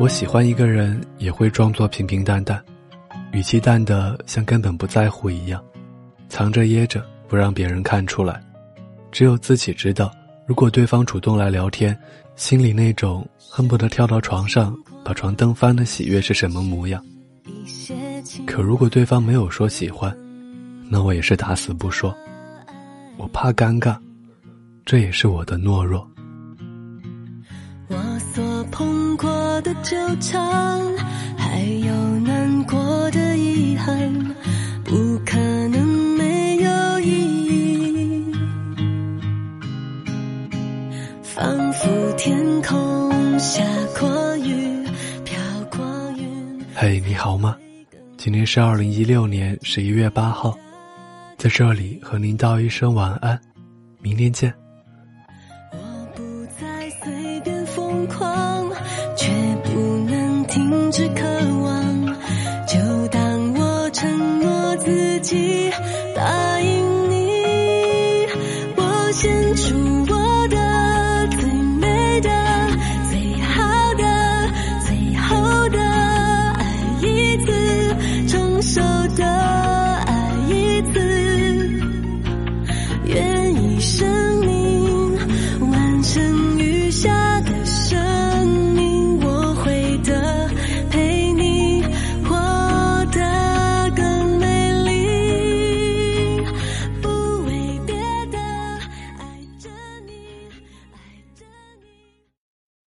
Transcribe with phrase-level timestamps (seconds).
[0.00, 2.58] 我喜欢一个人，也会装作平平淡淡，
[3.32, 5.62] 语气淡的像根本不在乎一样，
[6.26, 8.42] 藏着掖着不让别人看出来，
[9.12, 10.10] 只有自己知道。
[10.46, 11.94] 如果对方主动来聊天，
[12.34, 14.74] 心里那种恨不得跳到床上
[15.04, 17.04] 把床蹬翻的喜悦是什么模样？
[18.46, 20.16] 可如果对方没有说喜欢，
[20.88, 22.16] 那我也是打死不说。
[23.18, 23.98] 我怕尴尬，
[24.86, 26.10] 这也是我的懦弱。
[27.92, 27.96] 我
[28.32, 30.80] 所碰过的纠缠，
[31.36, 34.14] 还有难过的遗憾，
[34.84, 35.36] 不可
[35.70, 35.84] 能
[36.16, 38.32] 没有意义。
[41.24, 43.64] 仿佛天空下
[43.98, 44.86] 过雨，
[45.24, 45.36] 飘
[45.68, 45.84] 过
[46.16, 46.64] 云。
[46.76, 47.56] 嘿，你好吗？
[48.16, 50.56] 今天是二零一六年十一月八号。
[51.36, 53.36] 在这里和您道一声晚安，
[54.00, 54.54] 明天见。
[57.02, 58.70] 随便疯狂
[59.16, 59.32] 却
[59.64, 61.22] 不能停止渴
[61.62, 62.06] 望
[62.66, 65.70] 就当我承诺自己
[66.14, 68.26] 答应你。
[68.76, 70.09] 我先出